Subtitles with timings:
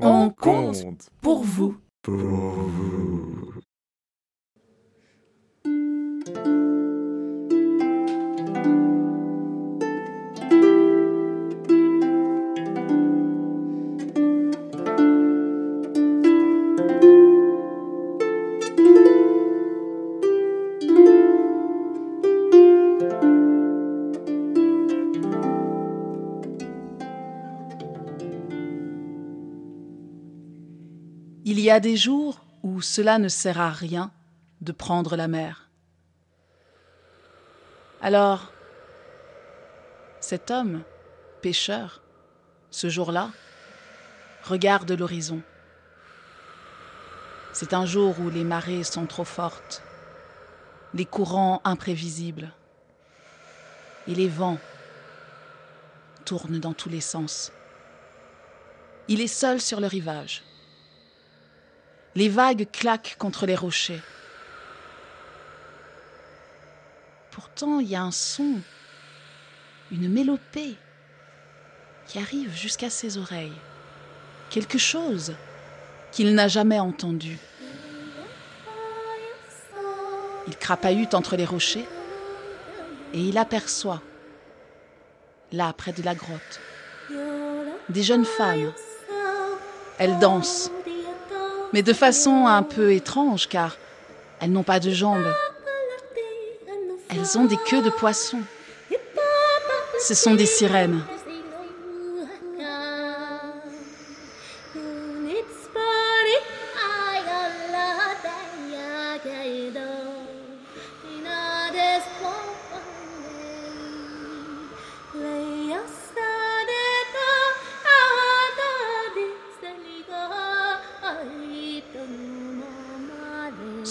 [0.00, 1.76] On compte pour vous.
[2.02, 3.23] Pour vous.
[31.56, 34.10] Il y a des jours où cela ne sert à rien
[34.60, 35.68] de prendre la mer.
[38.02, 38.50] Alors,
[40.18, 40.82] cet homme,
[41.42, 42.02] pêcheur,
[42.72, 43.30] ce jour-là,
[44.42, 45.42] regarde l'horizon.
[47.52, 49.80] C'est un jour où les marées sont trop fortes,
[50.92, 52.50] les courants imprévisibles,
[54.08, 54.58] et les vents
[56.24, 57.52] tournent dans tous les sens.
[59.06, 60.42] Il est seul sur le rivage.
[62.16, 64.00] Les vagues claquent contre les rochers.
[67.32, 68.60] Pourtant, il y a un son,
[69.90, 70.76] une mélopée
[72.06, 73.58] qui arrive jusqu'à ses oreilles.
[74.50, 75.34] Quelque chose
[76.12, 77.38] qu'il n'a jamais entendu.
[80.46, 81.88] Il crapahute entre les rochers
[83.12, 84.02] et il aperçoit,
[85.50, 86.60] là près de la grotte,
[87.88, 88.72] des jeunes femmes.
[89.98, 90.70] Elles dansent
[91.74, 93.76] mais de façon un peu étrange car
[94.40, 95.26] elles n'ont pas de jambes.
[97.10, 98.38] Elles ont des queues de poisson.
[100.00, 101.00] Ce sont des sirènes.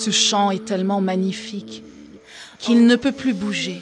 [0.03, 1.81] Ce chant est tellement magnifique
[2.59, 3.81] qu'il ne peut plus bouger.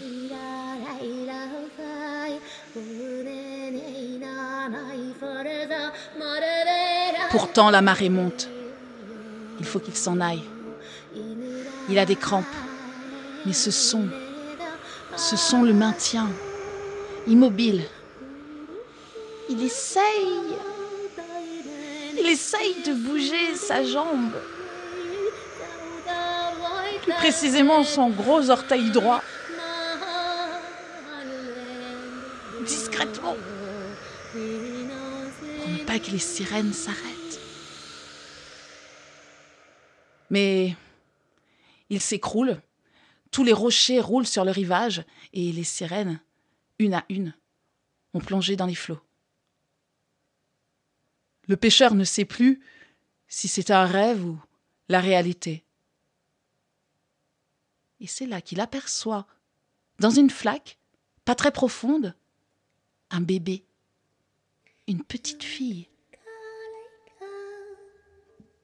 [7.32, 8.50] Pourtant, la marée monte.
[9.60, 10.44] Il faut qu'il s'en aille.
[11.90, 12.46] Il a des crampes.
[13.48, 14.08] Mais ce son,
[15.16, 16.30] ce son le maintient
[17.26, 17.82] immobile.
[19.50, 20.54] Il essaye.
[22.20, 24.34] Il essaye de bouger sa jambe
[27.02, 29.22] plus précisément son gros orteil droit.
[32.66, 33.36] Discrètement.
[34.34, 37.40] Pour ne pas que les sirènes s'arrêtent.
[40.30, 40.76] Mais
[41.90, 42.62] il s'écroule.
[43.32, 46.20] Tous les rochers roulent sur le rivage et les sirènes,
[46.80, 47.34] une à une,
[48.14, 49.00] ont plongé dans les flots.
[51.48, 52.62] Le pêcheur ne sait plus
[53.28, 54.40] si c'est un rêve ou
[54.90, 55.64] la réalité.
[58.02, 59.28] Et c'est là qu'il aperçoit,
[60.00, 60.80] dans une flaque,
[61.24, 62.16] pas très profonde,
[63.12, 63.64] un bébé,
[64.88, 65.88] une petite fille.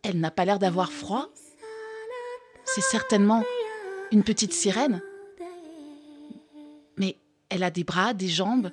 [0.01, 1.29] Elle n'a pas l'air d'avoir froid.
[2.65, 3.43] C'est certainement
[4.11, 5.03] une petite sirène.
[6.97, 7.15] Mais
[7.49, 8.71] elle a des bras, des jambes,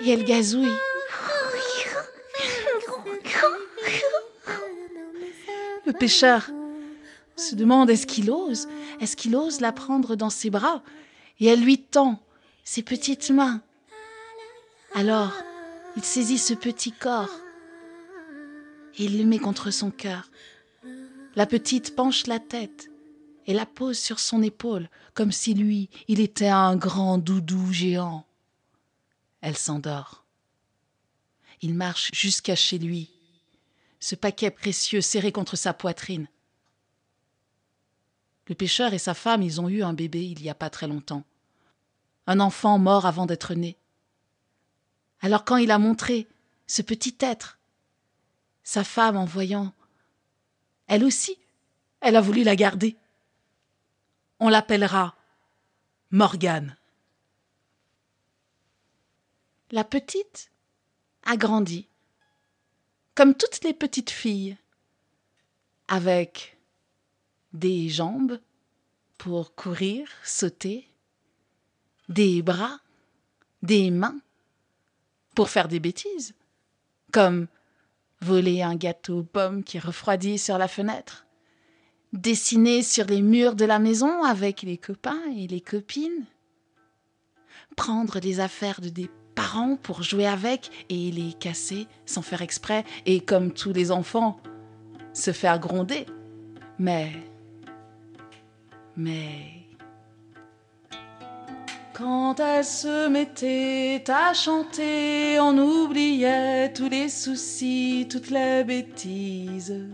[0.00, 0.76] et elle gazouille.
[5.86, 6.50] Le pêcheur
[7.36, 8.68] se demande est-ce qu'il ose?
[9.00, 10.82] Est-ce qu'il ose la prendre dans ses bras?
[11.38, 12.22] Et elle lui tend
[12.64, 13.62] ses petites mains.
[14.94, 15.32] Alors,
[15.96, 17.40] il saisit ce petit corps
[18.98, 20.30] et il le met contre son cœur.
[21.34, 22.90] La petite penche la tête
[23.46, 28.26] et la pose sur son épaule comme si lui, il était un grand doudou géant.
[29.40, 30.24] Elle s'endort.
[31.62, 33.10] Il marche jusqu'à chez lui,
[34.00, 36.28] ce paquet précieux serré contre sa poitrine.
[38.48, 40.86] Le pêcheur et sa femme, ils ont eu un bébé il n'y a pas très
[40.86, 41.24] longtemps.
[42.26, 43.76] Un enfant mort avant d'être né.
[45.20, 46.28] Alors quand il a montré
[46.66, 47.58] ce petit être,
[48.62, 49.72] sa femme en voyant,
[50.88, 51.38] elle aussi,
[52.00, 52.96] elle a voulu la garder.
[54.38, 55.16] On l'appellera
[56.10, 56.76] Morgane.
[59.72, 60.50] La petite
[61.24, 61.88] a grandi,
[63.14, 64.56] comme toutes les petites filles,
[65.88, 66.55] avec
[67.56, 68.38] des jambes
[69.18, 70.86] pour courir, sauter,
[72.08, 72.78] des bras,
[73.62, 74.18] des mains
[75.34, 76.34] pour faire des bêtises,
[77.12, 77.46] comme
[78.20, 81.26] voler un gâteau pomme qui refroidit sur la fenêtre,
[82.12, 86.24] dessiner sur les murs de la maison avec les copains et les copines,
[87.76, 92.84] prendre des affaires de des parents pour jouer avec et les casser sans faire exprès
[93.04, 94.40] et comme tous les enfants,
[95.12, 96.06] se faire gronder.
[96.78, 97.12] Mais...
[98.96, 99.66] Mais...
[101.92, 109.86] Quand elle se mettait à chanter, on oubliait tous les soucis, toutes les bêtises.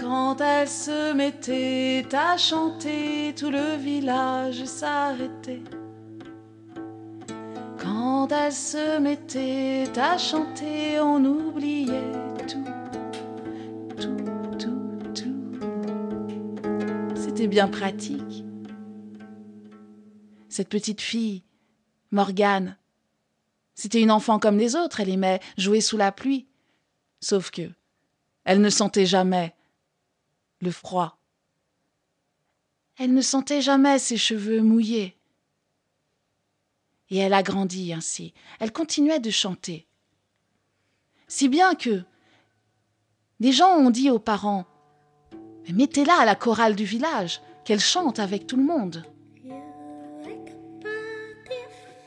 [0.00, 5.62] Quand elle se mettait à chanter, tout le village s'arrêtait.
[7.78, 12.21] Quand elle se mettait à chanter, on oubliait
[17.48, 18.44] Bien pratique.
[20.48, 21.42] Cette petite fille,
[22.12, 22.78] Morgane,
[23.74, 26.46] c'était une enfant comme les autres, elle aimait jouer sous la pluie.
[27.20, 27.70] Sauf que
[28.44, 29.54] elle ne sentait jamais
[30.60, 31.18] le froid.
[32.96, 35.16] Elle ne sentait jamais ses cheveux mouillés.
[37.10, 38.34] Et elle a grandi ainsi.
[38.60, 39.88] Elle continuait de chanter.
[41.26, 42.04] Si bien que
[43.40, 44.66] des gens ont dit aux parents
[45.70, 49.04] Mettez-la à la chorale du village, qu'elle chante avec tout le monde.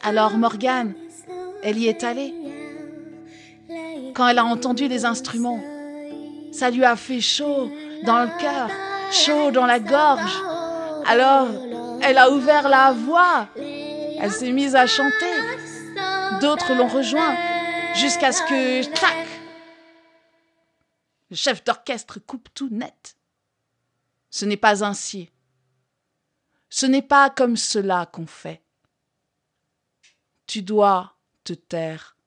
[0.04, 0.94] Alors Morgane,
[1.64, 2.34] elle y est allée.
[4.14, 5.62] Quand elle a entendu les instruments,
[6.52, 7.70] ça lui a fait chaud
[8.04, 8.70] dans le cœur,
[9.12, 10.42] chaud dans la gorge.
[11.08, 11.48] Alors,
[12.02, 13.48] elle a ouvert la voix.
[13.58, 15.36] Elle s'est mise à chanter.
[16.40, 17.36] D'autres l'ont rejoint
[17.96, 19.26] jusqu'à ce que, tac,
[21.30, 23.15] le chef d'orchestre coupe tout net.
[24.36, 25.32] Ce n'est pas ainsi.
[26.70, 28.62] Ce n'est pas comme cela qu'on fait.
[30.46, 31.16] Tu dois
[31.46, 32.18] te taire,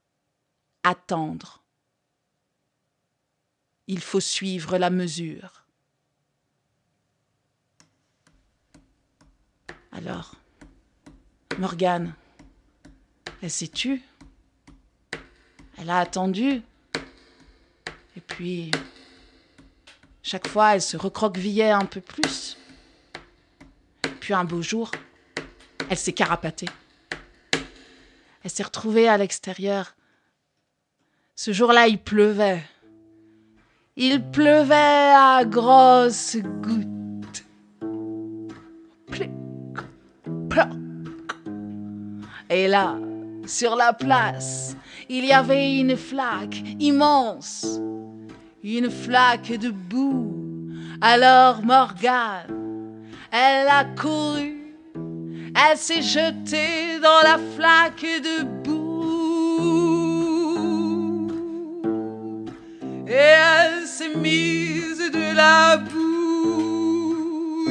[0.84, 1.62] attendre.
[3.88, 5.66] Il faut suivre la mesure.
[9.92, 10.34] Alors,
[11.58, 12.14] Morgane,
[13.42, 14.02] elle s'est tue.
[15.76, 16.62] Elle a attendu.
[18.16, 18.70] Et puis,
[20.28, 22.58] chaque fois, elle se recroquevillait un peu plus.
[24.20, 24.90] Puis un beau jour,
[25.88, 26.68] elle s'est carapatée.
[28.44, 29.96] Elle s'est retrouvée à l'extérieur.
[31.34, 32.62] Ce jour-là, il pleuvait.
[33.96, 37.44] Il pleuvait à grosses gouttes.
[42.50, 42.98] Et là,
[43.46, 44.76] sur la place,
[45.08, 47.80] il y avait une flaque immense,
[48.76, 50.34] une flaque de boue.
[51.00, 52.52] Alors Morgane,
[53.30, 54.74] elle a couru,
[55.54, 58.88] elle s'est jetée dans la flaque de boue.
[63.06, 66.18] Et elle s'est mise de la boue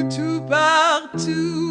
[0.08, 1.68] tout partout.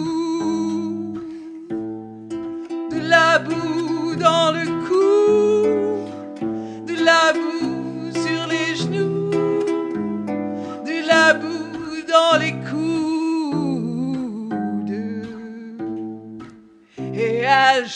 [3.08, 4.77] la boue dans le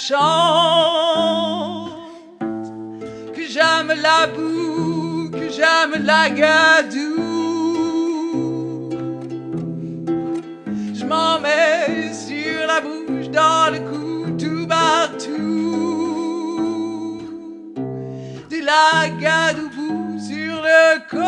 [0.07, 1.91] chante
[3.35, 7.29] que j'aime la boue, que j'aime la gadoue.
[10.97, 14.01] Je m'en mets sur la bouche, dans le cou
[14.67, 15.71] partout,
[18.49, 21.21] de la gadoubou sur le corps,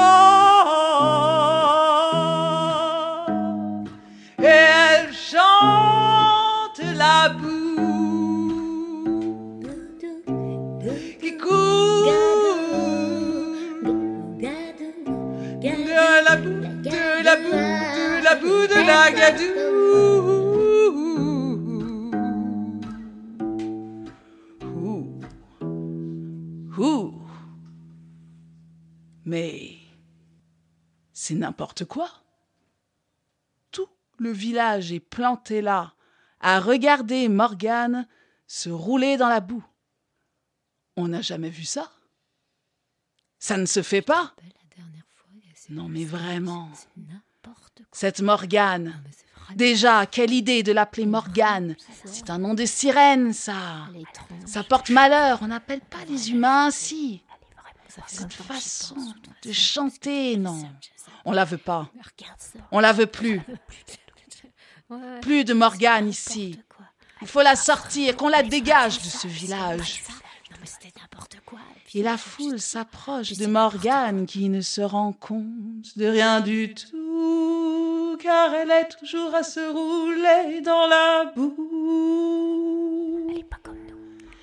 [4.39, 7.52] et elle chante la boue
[29.25, 29.77] Mais
[31.11, 32.09] c'est n'importe quoi.
[33.71, 35.95] Tout le village est planté là,
[36.39, 38.07] à regarder Morgane
[38.47, 39.65] se rouler dans la boue.
[40.97, 41.91] On n'a jamais vu ça.
[43.39, 44.35] Ça ne se fait pas.
[45.69, 46.69] Non mais vraiment.
[47.91, 49.03] Cette Morgane.
[49.55, 51.75] Déjà, quelle idée de l'appeler Morgane.
[52.05, 53.87] C'est un nom de sirène, ça.
[54.45, 55.39] Ça porte malheur.
[55.41, 57.21] On n'appelle pas les humains ainsi.
[58.07, 58.95] Cette façon
[59.43, 60.69] de chanter, non.
[61.25, 61.89] On la veut pas.
[62.71, 63.41] On la veut plus.
[65.21, 66.59] Plus de Morgane ici.
[67.21, 70.03] Il faut la sortir, qu'on la dégage de ce village.
[71.95, 77.02] Et la foule s'approche de Morgane qui ne se rend compte de rien du tout,
[78.19, 83.27] car elle est toujours à se rouler dans la boue.
[83.29, 83.97] Elle est pas comme nous.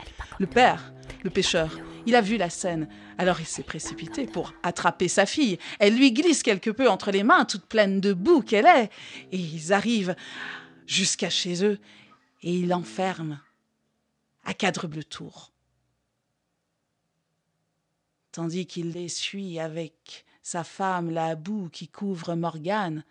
[0.04, 3.62] Elle est pas Le père, le pêcheur, il a vu la scène, alors il s'est
[3.62, 5.58] précipité pour attraper sa fille.
[5.78, 8.90] Elle lui glisse quelque peu entre les mains, toute pleine de boue qu'elle est,
[9.32, 10.16] et ils arrivent
[10.86, 11.78] jusqu'à chez eux,
[12.42, 13.38] et il l'enferment
[14.44, 15.52] à quadruple tour.
[18.32, 23.04] Tandis qu'il essuie avec sa femme la boue qui couvre Morgane,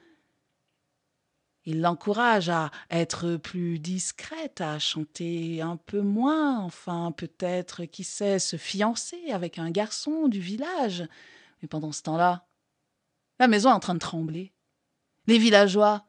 [1.66, 8.40] il l'encourage à être plus discrète, à chanter un peu moins, enfin peut-être, qui sait,
[8.40, 11.04] se fiancer avec un garçon du village.
[11.62, 12.48] Mais pendant ce temps-là,
[13.40, 14.52] la maison est en train de trembler.
[15.28, 16.06] Les villageois,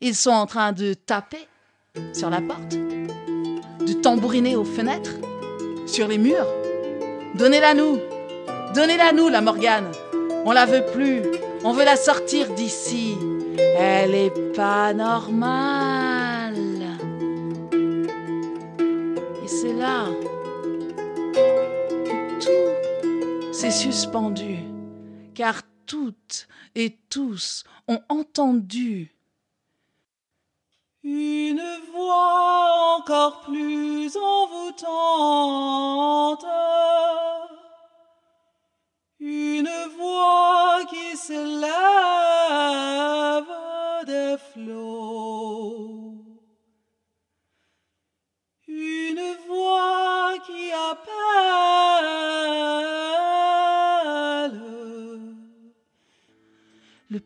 [0.00, 1.48] ils sont en train de taper
[2.12, 5.16] sur la porte, de tambouriner aux fenêtres,
[5.86, 6.46] sur les murs.
[7.34, 7.98] Donnez-la nous,
[8.74, 9.90] donnez-la nous, la Morgane.
[10.44, 11.22] On la veut plus,
[11.64, 13.16] on veut la sortir d'ici.
[13.78, 16.56] Elle est pas normale.
[19.44, 20.06] Et c'est là
[22.04, 24.58] que tout s'est suspendu,
[25.34, 29.12] car toutes et tous ont entendu
[31.04, 34.86] une voix encore plus envoûtante,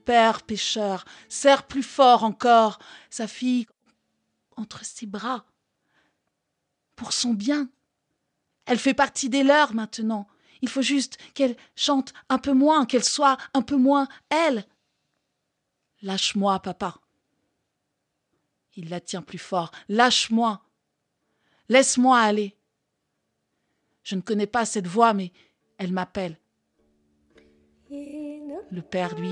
[0.06, 2.78] père pêcheur serre plus fort encore
[3.10, 3.66] sa fille
[4.56, 5.44] entre ses bras
[6.94, 7.68] pour son bien.
[8.64, 10.26] Elle fait partie des leurs maintenant.
[10.62, 14.64] Il faut juste qu'elle chante un peu moins, qu'elle soit un peu moins elle.
[16.00, 16.98] Lâche-moi, papa.
[18.74, 19.70] Il la tient plus fort.
[19.88, 20.62] Lâche-moi.
[21.68, 22.56] Laisse-moi aller.
[24.02, 25.32] Je ne connais pas cette voix, mais
[25.78, 26.38] elle m'appelle.
[27.90, 29.30] Le père, lui,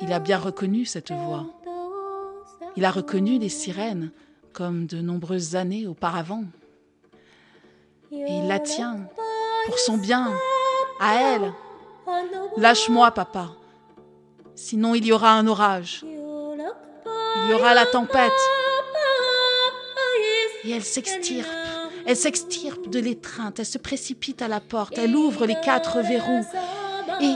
[0.00, 1.46] il a bien reconnu cette voix.
[2.76, 4.10] Il a reconnu les sirènes,
[4.52, 6.44] comme de nombreuses années auparavant.
[8.12, 9.08] Et il la tient
[9.66, 10.32] pour son bien,
[11.00, 11.52] à elle.
[12.56, 13.50] Lâche-moi, papa.
[14.54, 16.04] Sinon, il y aura un orage.
[16.04, 18.32] Il y aura la tempête.
[20.64, 21.48] Et elle s'extirpe.
[22.06, 23.60] Elle s'extirpe de l'étreinte.
[23.60, 24.98] Elle se précipite à la porte.
[24.98, 26.44] Elle ouvre les quatre verrous.
[27.20, 27.34] Et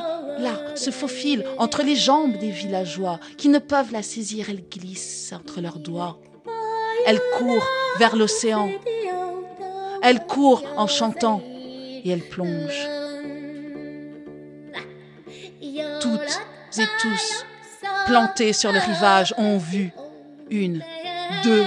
[0.75, 4.47] se faufile entre les jambes des villageois qui ne peuvent la saisir.
[4.49, 6.19] Elle glisse entre leurs doigts.
[7.07, 7.67] Elle court
[7.99, 8.71] vers l'océan.
[10.03, 11.43] Elle court en chantant
[12.05, 12.89] et elle plonge.
[16.01, 16.41] Toutes
[16.79, 17.45] et tous,
[18.07, 19.93] plantés sur le rivage, ont vu
[20.51, 20.83] une,
[21.43, 21.65] deux,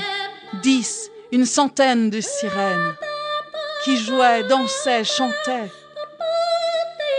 [0.62, 2.96] dix, une centaine de sirènes
[3.84, 5.72] qui jouaient, dansaient, chantaient.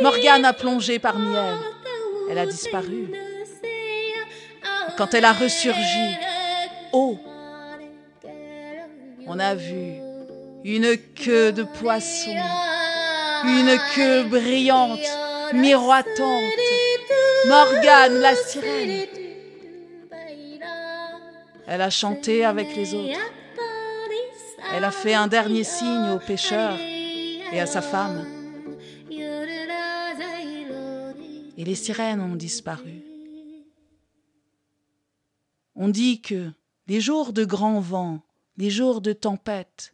[0.00, 1.58] Morgane a plongé parmi elles.
[2.30, 3.10] Elle a disparu.
[4.96, 6.16] Quand elle a ressurgi,
[6.92, 7.18] oh,
[9.26, 9.94] on a vu
[10.64, 12.34] une queue de poisson,
[13.44, 15.00] une queue brillante,
[15.52, 16.42] miroitante.
[17.46, 19.06] Morgane, la sirène.
[21.66, 23.18] Elle a chanté avec les autres.
[24.74, 26.72] Elle a fait un dernier signe au pêcheur
[27.52, 28.37] et à sa femme.
[31.58, 33.02] Et les sirènes ont disparu.
[35.74, 36.52] On dit que
[36.86, 38.22] les jours de grand vent,
[38.56, 39.92] les jours de tempête,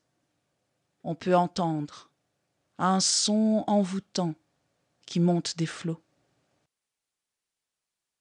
[1.04, 2.10] on peut entendre
[2.76, 4.34] un son envoûtant
[5.06, 6.03] qui monte des flots.